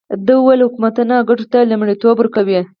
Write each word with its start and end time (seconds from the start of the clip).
ده 0.25 0.33
وویل 0.39 0.61
حکومتونه 0.67 1.15
ګټو 1.29 1.45
ته 1.53 1.59
لومړیتوب 1.71 2.15
ورکوي. 2.19 2.59